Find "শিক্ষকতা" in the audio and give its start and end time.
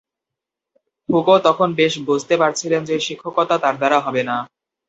3.07-3.55